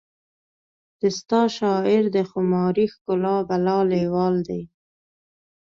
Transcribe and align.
د 0.99 1.03
ستا 1.17 1.41
شاعر 1.57 2.03
د 2.15 2.17
خماري 2.29 2.85
ښکلا 2.93 3.35
بلا 3.49 3.79
لیوال 3.91 4.35
دی 4.47 4.61